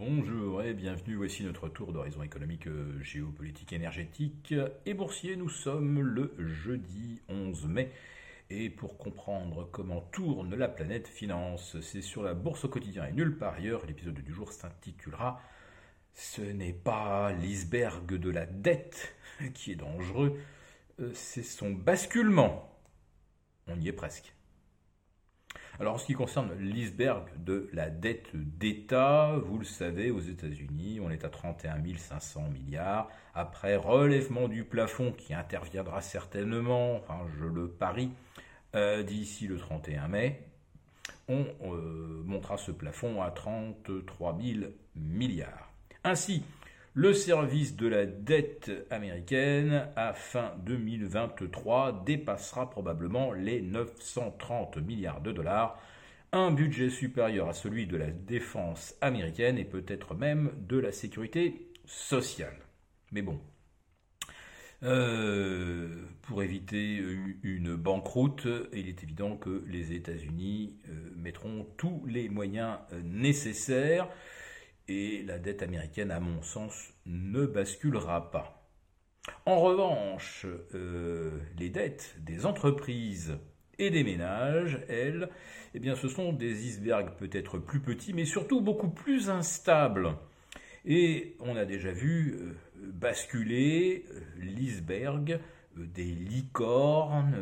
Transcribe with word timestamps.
Bonjour 0.00 0.62
et 0.62 0.72
bienvenue, 0.72 1.16
voici 1.16 1.44
notre 1.44 1.68
tour 1.68 1.92
d'horizon 1.92 2.22
économique, 2.22 2.68
euh, 2.68 2.98
géopolitique, 3.02 3.74
énergétique 3.74 4.54
et 4.86 4.94
boursier. 4.94 5.36
Nous 5.36 5.50
sommes 5.50 6.00
le 6.00 6.32
jeudi 6.38 7.20
11 7.28 7.66
mai 7.66 7.92
et 8.48 8.70
pour 8.70 8.96
comprendre 8.96 9.68
comment 9.70 10.00
tourne 10.00 10.54
la 10.54 10.68
planète 10.68 11.06
finance, 11.06 11.78
c'est 11.82 12.00
sur 12.00 12.22
la 12.22 12.32
bourse 12.32 12.64
au 12.64 12.70
quotidien 12.70 13.04
et 13.08 13.12
nulle 13.12 13.36
part 13.36 13.56
ailleurs. 13.56 13.84
L'épisode 13.84 14.14
du 14.14 14.32
jour 14.32 14.54
s'intitulera 14.54 15.38
Ce 16.14 16.40
n'est 16.40 16.72
pas 16.72 17.32
l'iceberg 17.32 18.10
de 18.10 18.30
la 18.30 18.46
dette 18.46 19.14
qui 19.52 19.72
est 19.72 19.76
dangereux, 19.76 20.40
euh, 21.00 21.10
c'est 21.12 21.42
son 21.42 21.72
basculement. 21.72 22.74
On 23.66 23.78
y 23.78 23.88
est 23.88 23.92
presque. 23.92 24.32
Alors 25.80 25.94
en 25.94 25.98
ce 25.98 26.04
qui 26.04 26.12
concerne 26.12 26.52
l'iceberg 26.60 27.24
de 27.38 27.70
la 27.72 27.88
dette 27.88 28.28
d'État, 28.34 29.32
vous 29.42 29.58
le 29.58 29.64
savez, 29.64 30.10
aux 30.10 30.20
États-Unis, 30.20 31.00
on 31.02 31.10
est 31.10 31.24
à 31.24 31.30
31 31.30 31.82
500 31.96 32.50
milliards. 32.50 33.08
Après 33.34 33.76
relèvement 33.76 34.46
du 34.46 34.64
plafond 34.64 35.12
qui 35.12 35.32
interviendra 35.32 36.02
certainement, 36.02 36.96
enfin 36.96 37.20
je 37.38 37.46
le 37.46 37.66
parie, 37.66 38.10
euh, 38.74 39.02
d'ici 39.02 39.46
le 39.46 39.56
31 39.56 40.08
mai, 40.08 40.42
on 41.28 41.46
euh, 41.62 42.22
montera 42.26 42.58
ce 42.58 42.72
plafond 42.72 43.22
à 43.22 43.30
33 43.30 44.38
000 44.38 44.72
milliards. 44.96 45.72
Ainsi, 46.04 46.42
le 46.94 47.14
service 47.14 47.76
de 47.76 47.86
la 47.86 48.04
dette 48.04 48.70
américaine 48.90 49.88
à 49.94 50.12
fin 50.12 50.52
2023 50.64 52.02
dépassera 52.04 52.68
probablement 52.68 53.32
les 53.32 53.60
930 53.60 54.78
milliards 54.78 55.20
de 55.20 55.30
dollars, 55.30 55.78
un 56.32 56.50
budget 56.50 56.90
supérieur 56.90 57.48
à 57.48 57.52
celui 57.52 57.86
de 57.86 57.96
la 57.96 58.10
défense 58.10 58.94
américaine 59.00 59.56
et 59.58 59.64
peut-être 59.64 60.14
même 60.14 60.50
de 60.68 60.78
la 60.78 60.90
sécurité 60.90 61.70
sociale. 61.86 62.56
Mais 63.12 63.22
bon, 63.22 63.40
euh, 64.82 65.88
pour 66.22 66.42
éviter 66.42 67.02
une 67.42 67.76
banqueroute, 67.76 68.48
il 68.72 68.88
est 68.88 69.02
évident 69.02 69.36
que 69.36 69.62
les 69.68 69.92
États-Unis 69.92 70.74
euh, 70.88 70.92
mettront 71.16 71.66
tous 71.76 72.02
les 72.06 72.28
moyens 72.28 72.78
euh, 72.92 73.00
nécessaires 73.04 74.08
et 74.90 75.22
la 75.22 75.38
dette 75.38 75.62
américaine, 75.62 76.10
à 76.10 76.18
mon 76.18 76.42
sens, 76.42 76.92
ne 77.06 77.46
basculera 77.46 78.30
pas. 78.32 78.66
En 79.46 79.60
revanche, 79.60 80.46
euh, 80.74 81.38
les 81.58 81.70
dettes 81.70 82.16
des 82.20 82.44
entreprises 82.44 83.38
et 83.78 83.90
des 83.90 84.02
ménages, 84.02 84.80
elles, 84.88 85.28
eh 85.74 85.78
bien, 85.78 85.94
ce 85.94 86.08
sont 86.08 86.32
des 86.32 86.66
icebergs 86.66 87.14
peut-être 87.16 87.58
plus 87.58 87.80
petits, 87.80 88.12
mais 88.12 88.24
surtout 88.24 88.60
beaucoup 88.60 88.90
plus 88.90 89.30
instables. 89.30 90.16
Et 90.84 91.36
on 91.38 91.54
a 91.54 91.64
déjà 91.64 91.92
vu 91.92 92.34
euh, 92.34 92.54
basculer 92.92 94.06
euh, 94.10 94.20
l'iceberg 94.40 95.38
des 95.76 96.04
licornes, 96.04 97.36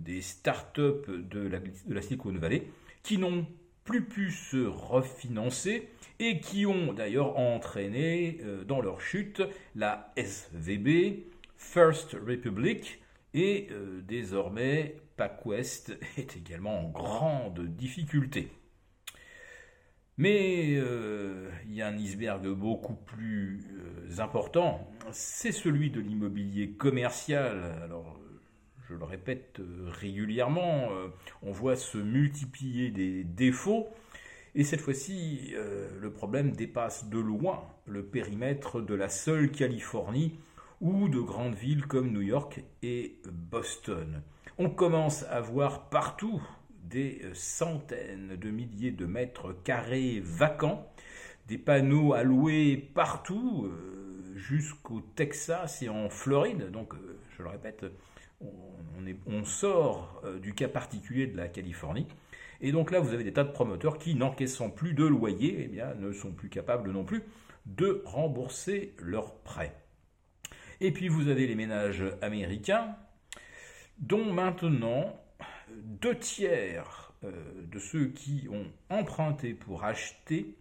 des 0.00 0.20
start-up 0.20 1.08
de 1.08 1.38
la, 1.38 1.60
de 1.60 1.94
la 1.94 2.02
Silicon 2.02 2.32
Valley, 2.32 2.64
qui 3.04 3.16
n'ont 3.16 3.46
plus 3.88 4.04
pu 4.04 4.30
se 4.30 4.66
refinancer 4.66 5.88
et 6.18 6.40
qui 6.40 6.66
ont 6.66 6.92
d'ailleurs 6.92 7.38
entraîné 7.38 8.38
euh, 8.42 8.62
dans 8.62 8.82
leur 8.82 9.00
chute 9.00 9.42
la 9.74 10.12
SVB, 10.14 11.24
First 11.56 12.12
Republic, 12.12 13.00
et 13.32 13.68
euh, 13.70 14.02
désormais 14.06 14.96
PacWest 15.16 15.96
est 16.18 16.36
également 16.36 16.80
en 16.80 16.90
grande 16.90 17.60
difficulté. 17.76 18.50
Mais 20.18 20.74
euh, 20.76 21.50
il 21.64 21.72
y 21.72 21.80
a 21.80 21.88
un 21.88 21.96
iceberg 21.96 22.46
beaucoup 22.46 22.96
plus 22.96 23.64
important, 24.18 24.86
c'est 25.12 25.52
celui 25.52 25.90
de 25.90 26.00
l'immobilier 26.00 26.72
commercial. 26.72 27.62
Alors, 27.82 28.20
je 28.88 28.94
le 28.94 29.04
répète 29.04 29.60
régulièrement, 29.86 30.88
on 31.42 31.52
voit 31.52 31.76
se 31.76 31.98
multiplier 31.98 32.90
des 32.90 33.22
défauts 33.22 33.88
et 34.54 34.64
cette 34.64 34.80
fois-ci, 34.80 35.52
euh, 35.54 35.88
le 36.00 36.10
problème 36.10 36.50
dépasse 36.50 37.08
de 37.08 37.18
loin 37.18 37.62
le 37.86 38.04
périmètre 38.04 38.80
de 38.80 38.94
la 38.94 39.08
seule 39.08 39.50
Californie 39.50 40.38
ou 40.80 41.08
de 41.08 41.20
grandes 41.20 41.54
villes 41.54 41.86
comme 41.86 42.10
New 42.10 42.22
York 42.22 42.62
et 42.82 43.20
Boston. 43.30 44.22
On 44.58 44.68
commence 44.68 45.22
à 45.30 45.40
voir 45.40 45.88
partout 45.90 46.42
des 46.82 47.22
centaines 47.34 48.36
de 48.36 48.50
milliers 48.50 48.90
de 48.90 49.06
mètres 49.06 49.54
carrés 49.62 50.20
vacants, 50.24 50.90
des 51.46 51.58
panneaux 51.58 52.14
alloués 52.14 52.76
partout, 52.76 53.66
euh, 53.66 54.34
jusqu'au 54.34 55.02
Texas 55.14 55.82
et 55.82 55.88
en 55.88 56.08
Floride. 56.10 56.70
Donc, 56.70 56.94
euh, 56.94 57.18
je 57.36 57.42
le 57.42 57.50
répète, 57.50 57.86
on 58.40 59.44
sort 59.44 60.22
du 60.40 60.54
cas 60.54 60.68
particulier 60.68 61.26
de 61.26 61.36
la 61.36 61.48
Californie. 61.48 62.06
Et 62.60 62.72
donc 62.72 62.90
là, 62.90 63.00
vous 63.00 63.14
avez 63.14 63.24
des 63.24 63.32
tas 63.32 63.44
de 63.44 63.52
promoteurs 63.52 63.98
qui, 63.98 64.14
n'encaissant 64.14 64.70
plus 64.70 64.92
de 64.92 65.04
loyer, 65.04 65.62
eh 65.64 65.68
bien, 65.68 65.94
ne 65.94 66.12
sont 66.12 66.32
plus 66.32 66.48
capables 66.48 66.90
non 66.90 67.04
plus 67.04 67.22
de 67.66 68.02
rembourser 68.04 68.94
leurs 68.98 69.34
prêts. 69.36 69.74
Et 70.80 70.92
puis 70.92 71.08
vous 71.08 71.28
avez 71.28 71.46
les 71.46 71.54
ménages 71.54 72.04
américains, 72.22 72.96
dont 73.98 74.32
maintenant 74.32 75.20
deux 75.70 76.18
tiers 76.18 77.12
euh, 77.24 77.32
de 77.70 77.78
ceux 77.78 78.08
qui 78.08 78.48
ont 78.50 78.66
emprunté 78.90 79.54
pour 79.54 79.84
acheter 79.84 80.56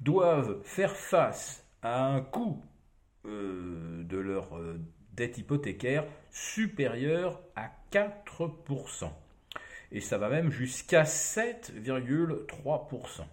doivent 0.00 0.62
faire 0.62 0.94
face 0.94 1.66
à 1.82 2.06
un 2.06 2.20
coût 2.20 2.62
euh, 3.24 4.04
de 4.04 4.18
leur 4.18 4.56
euh, 4.56 4.78
dette 5.16 5.38
hypothécaire 5.38 6.04
supérieur 6.30 7.40
à 7.56 7.70
4% 7.92 9.10
et 9.92 10.00
ça 10.00 10.18
va 10.18 10.28
même 10.28 10.50
jusqu'à 10.50 11.04
7,3%. 11.04 13.24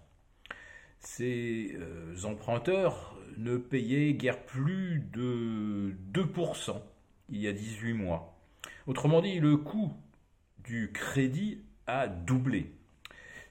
Ces 1.00 1.76
euh, 1.78 2.14
emprunteurs 2.24 3.18
ne 3.36 3.56
payaient 3.56 4.14
guère 4.14 4.44
plus 4.44 5.00
de 5.12 5.96
2% 6.12 6.80
il 7.30 7.40
y 7.40 7.48
a 7.48 7.52
18 7.52 7.94
mois. 7.94 8.38
Autrement 8.86 9.20
dit, 9.20 9.40
le 9.40 9.56
coût 9.56 9.92
du 10.58 10.92
crédit 10.92 11.64
a 11.86 12.06
doublé. 12.06 12.70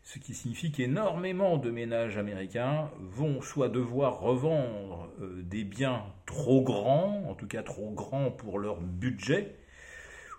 Ce 0.03 0.19
qui 0.19 0.33
signifie 0.33 0.71
qu'énormément 0.71 1.57
de 1.57 1.71
ménages 1.71 2.17
américains 2.17 2.91
vont 2.99 3.41
soit 3.41 3.69
devoir 3.69 4.19
revendre 4.19 5.09
euh, 5.21 5.41
des 5.43 5.63
biens 5.63 6.03
trop 6.25 6.61
grands, 6.61 7.23
en 7.29 7.35
tout 7.35 7.47
cas 7.47 7.63
trop 7.63 7.89
grands 7.91 8.29
pour 8.29 8.59
leur 8.59 8.81
budget, 8.81 9.55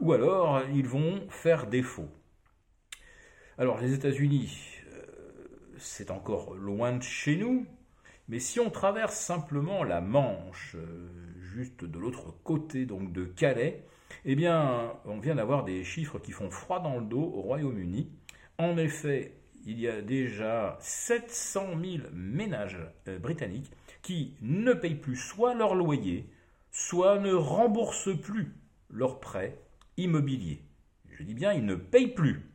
ou 0.00 0.12
alors 0.12 0.62
ils 0.74 0.86
vont 0.86 1.22
faire 1.30 1.66
défaut. 1.66 2.10
Alors 3.56 3.80
les 3.80 3.94
États-Unis, 3.94 4.54
euh, 4.92 5.02
c'est 5.78 6.10
encore 6.10 6.54
loin 6.54 6.92
de 6.92 7.02
chez 7.02 7.36
nous, 7.36 7.66
mais 8.28 8.40
si 8.40 8.60
on 8.60 8.68
traverse 8.68 9.16
simplement 9.16 9.82
la 9.82 10.02
Manche, 10.02 10.76
euh, 10.76 11.08
juste 11.40 11.86
de 11.86 11.98
l'autre 11.98 12.34
côté 12.44 12.84
donc 12.84 13.12
de 13.12 13.24
Calais, 13.24 13.82
eh 14.26 14.36
bien 14.36 14.92
on 15.06 15.18
vient 15.20 15.36
d'avoir 15.36 15.64
des 15.64 15.84
chiffres 15.84 16.18
qui 16.18 16.32
font 16.32 16.50
froid 16.50 16.80
dans 16.80 16.98
le 16.98 17.06
dos 17.06 17.32
au 17.34 17.40
Royaume-Uni. 17.40 18.12
En 18.58 18.76
effet, 18.76 19.32
il 19.66 19.80
y 19.80 19.88
a 19.88 20.02
déjà 20.02 20.76
700 20.80 21.68
000 21.82 22.08
ménages 22.12 22.78
euh, 23.08 23.18
britanniques 23.18 23.70
qui 24.02 24.34
ne 24.42 24.72
payent 24.74 24.94
plus 24.94 25.16
soit 25.16 25.54
leur 25.54 25.74
loyer, 25.74 26.28
soit 26.70 27.18
ne 27.18 27.32
remboursent 27.32 28.20
plus 28.20 28.52
leurs 28.90 29.20
prêts 29.20 29.58
immobiliers. 29.96 30.62
Je 31.10 31.22
dis 31.22 31.34
bien, 31.34 31.52
ils 31.52 31.64
ne 31.64 31.74
payent 31.74 32.14
plus. 32.14 32.50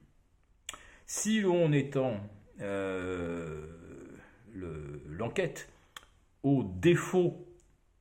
Si 1.05 1.41
l'on 1.41 1.71
étend 1.71 2.17
euh, 2.61 3.65
l'enquête 5.07 5.69
aux 6.43 6.63
défauts, 6.63 7.47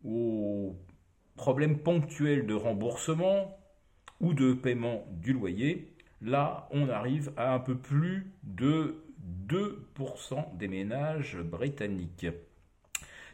aux 0.05 0.77
problèmes 1.37 1.79
ponctuels 1.79 2.47
de 2.47 2.55
remboursement 2.55 3.57
ou 4.21 4.35
de 4.35 4.53
paiement 4.53 5.07
du 5.11 5.33
loyer, 5.33 5.95
là 6.21 6.69
on 6.71 6.89
arrive 6.89 7.33
à 7.37 7.55
un 7.55 7.61
peu 7.61 7.77
plus 7.77 8.33
de 8.43 8.97
2% 9.49 10.57
des 10.57 10.69
ménages 10.69 11.39
britanniques. 11.39 12.27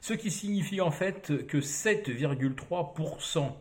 Ce 0.00 0.14
qui 0.14 0.30
signifie 0.30 0.80
en 0.80 0.90
fait 0.90 1.46
que 1.46 1.58
7,3% 1.58 3.52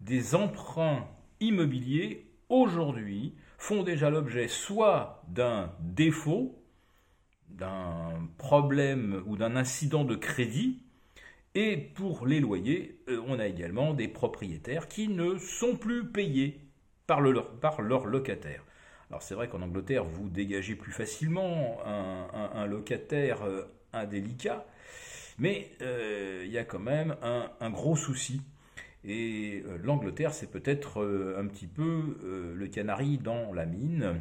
des 0.00 0.34
emprunts 0.34 1.08
immobiliers 1.40 2.26
aujourd'hui 2.48 3.34
font 3.56 3.82
déjà 3.82 4.10
l'objet 4.10 4.48
soit 4.48 5.22
d'un 5.28 5.72
défaut, 5.80 6.62
d'un 7.48 8.28
problème 8.38 9.22
ou 9.26 9.36
d'un 9.36 9.56
incident 9.56 10.04
de 10.04 10.14
crédit, 10.14 10.82
et 11.54 11.76
pour 11.76 12.26
les 12.26 12.40
loyers, 12.40 13.00
euh, 13.08 13.20
on 13.26 13.38
a 13.38 13.46
également 13.46 13.94
des 13.94 14.06
propriétaires 14.06 14.86
qui 14.86 15.08
ne 15.08 15.38
sont 15.38 15.76
plus 15.76 16.06
payés 16.06 16.60
par, 17.06 17.20
leurs 17.20 18.06
locataires. 18.06 18.62
Alors 19.10 19.22
c'est 19.22 19.34
vrai 19.34 19.48
qu'en 19.48 19.62
Angleterre, 19.62 20.04
vous 20.04 20.28
dégagez 20.28 20.74
plus 20.74 20.92
facilement 20.92 21.78
un, 21.84 22.66
locataire 22.66 23.42
euh, 23.44 23.62
indélicat, 23.92 24.66
Mais 25.38 25.70
il 25.80 26.50
y 26.50 26.58
a 26.58 26.64
quand 26.64 26.78
même 26.78 27.16
un, 27.22 27.70
gros 27.70 27.96
souci. 27.96 28.42
Et 29.04 29.62
l'Angleterre, 29.82 30.34
c'est 30.34 30.50
peut-être 30.50 31.00
un 31.38 31.46
petit 31.46 31.68
peu 31.68 32.18
le 32.54 32.66
canari 32.66 33.16
dans 33.16 33.54
la 33.54 33.64
mine. 33.64 34.20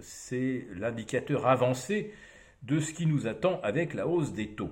c'est 0.00 0.66
l'indicateur 0.74 1.46
avancé 1.46 2.12
de 2.62 2.80
ce 2.80 2.92
qui 2.92 3.06
nous 3.06 3.26
attend 3.26 3.60
avec 3.62 3.94
la 3.94 4.06
hausse 4.06 4.32
des 4.32 4.48
taux. 4.48 4.70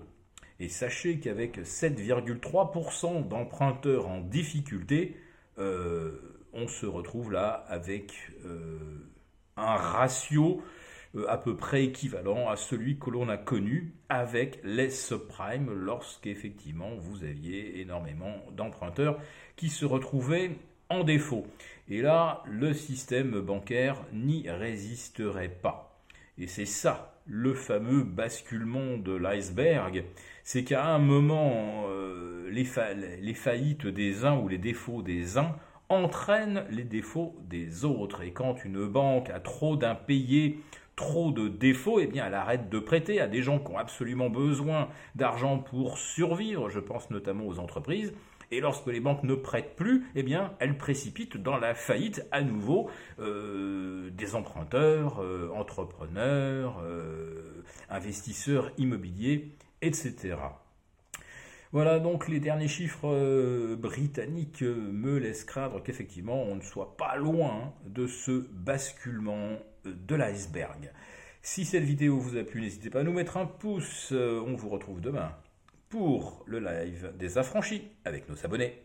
Et 0.60 0.68
sachez 0.68 1.20
qu'avec 1.20 1.58
7,3% 1.58 3.28
d'emprunteurs 3.28 4.08
en 4.08 4.20
difficulté, 4.20 5.16
euh, 5.58 6.18
on 6.52 6.66
se 6.66 6.86
retrouve 6.86 7.32
là 7.32 7.64
avec 7.68 8.12
euh, 8.44 8.78
un 9.58 9.76
ratio 9.76 10.62
euh, 11.16 11.26
à 11.28 11.38
peu 11.38 11.56
près 11.56 11.84
équivalent 11.84 12.48
à 12.48 12.56
celui 12.56 12.98
que 12.98 13.10
l'on 13.10 13.28
a 13.28 13.36
connu 13.36 13.94
avec 14.08 14.60
les 14.64 14.90
subprimes 14.90 15.72
lorsqu'effectivement 15.72 16.90
vous 16.96 17.24
aviez 17.24 17.80
énormément 17.80 18.36
d'emprunteurs 18.52 19.18
qui 19.56 19.68
se 19.68 19.84
retrouvaient 19.84 20.52
en 20.90 21.04
défaut. 21.04 21.46
Et 21.88 22.02
là, 22.02 22.42
le 22.46 22.72
système 22.72 23.40
bancaire 23.40 23.96
n'y 24.12 24.48
résisterait 24.48 25.48
pas. 25.48 26.00
Et 26.38 26.46
c'est 26.46 26.66
ça 26.66 27.14
le 27.28 27.52
fameux 27.52 28.02
basculement 28.02 28.96
de 28.96 29.12
l'iceberg, 29.12 30.04
c'est 30.44 30.64
qu'à 30.64 30.86
un 30.86 30.98
moment, 30.98 31.84
euh, 31.88 32.48
les, 32.50 32.64
faillites 32.64 33.86
des 33.86 34.24
uns 34.24 34.38
ou 34.38 34.48
les 34.48 34.58
défauts 34.58 35.02
des 35.02 35.36
uns 35.36 35.54
entraînent 35.88 36.64
les 36.70 36.84
défauts 36.84 37.36
des 37.48 37.84
autres. 37.84 38.22
Et 38.22 38.32
quand 38.32 38.64
une 38.64 38.86
banque 38.86 39.30
a 39.30 39.40
trop 39.40 39.76
d'impayés, 39.76 40.60
trop 40.96 41.30
de 41.30 41.48
défauts, 41.48 42.00
eh 42.00 42.06
bien 42.06 42.26
elle 42.26 42.34
arrête 42.34 42.68
de 42.68 42.78
prêter 42.78 43.20
à 43.20 43.28
des 43.28 43.42
gens 43.42 43.58
qui 43.58 43.70
ont 43.70 43.78
absolument 43.78 44.30
besoin 44.30 44.88
d'argent 45.14 45.58
pour 45.58 45.98
survivre, 45.98 46.68
je 46.68 46.80
pense 46.80 47.10
notamment 47.10 47.46
aux 47.46 47.58
entreprises, 47.58 48.12
et 48.50 48.60
lorsque 48.60 48.86
les 48.86 49.00
banques 49.00 49.24
ne 49.24 49.34
prêtent 49.34 49.76
plus, 49.76 50.06
eh 50.14 50.22
bien, 50.22 50.54
elles 50.58 50.76
précipitent 50.78 51.36
dans 51.36 51.58
la 51.58 51.74
faillite 51.74 52.26
à 52.32 52.42
nouveau 52.42 52.90
euh, 53.18 54.10
des 54.10 54.34
emprunteurs, 54.34 55.22
euh, 55.22 55.50
entrepreneurs, 55.54 56.80
euh, 56.82 57.62
investisseurs 57.90 58.70
immobiliers, 58.78 59.52
etc. 59.82 60.36
Voilà 61.70 61.98
donc 61.98 62.28
les 62.28 62.40
derniers 62.40 62.68
chiffres 62.68 63.74
britanniques 63.76 64.62
me 64.62 65.18
laissent 65.18 65.44
craindre 65.44 65.82
qu'effectivement 65.82 66.42
on 66.42 66.56
ne 66.56 66.62
soit 66.62 66.96
pas 66.96 67.16
loin 67.16 67.74
de 67.84 68.06
ce 68.06 68.48
basculement 68.52 69.58
de 69.84 70.14
l'iceberg. 70.14 70.90
Si 71.42 71.66
cette 71.66 71.84
vidéo 71.84 72.18
vous 72.18 72.38
a 72.38 72.42
plu, 72.44 72.62
n'hésitez 72.62 72.88
pas 72.88 73.00
à 73.00 73.02
nous 73.02 73.12
mettre 73.12 73.36
un 73.36 73.46
pouce. 73.46 74.12
On 74.12 74.54
vous 74.54 74.70
retrouve 74.70 75.02
demain 75.02 75.32
pour 75.90 76.42
le 76.46 76.58
live 76.58 77.12
des 77.18 77.36
affranchis 77.36 77.88
avec 78.04 78.28
nos 78.30 78.46
abonnés. 78.46 78.82